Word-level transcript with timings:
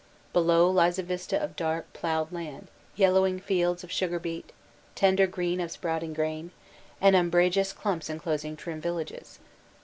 Below 0.33 0.67
lies 0.67 0.97
a 0.97 1.03
vista 1.03 1.39
of 1.39 1.55
dark 1.55 1.93
plowed 1.93 2.31
land, 2.31 2.69
yellowing 2.95 3.37
fields 3.39 3.83
of 3.83 3.91
sugar 3.91 4.17
beet, 4.17 4.51
tender 4.95 5.27
green 5.27 5.61
of 5.61 5.69
sprouting 5.69 6.13
grain, 6.13 6.49
and 6.99 7.15
umbrageous 7.15 7.71
clumps 7.71 8.09
enclosing 8.09 8.55
trim 8.57 8.81
villages. 8.81 9.37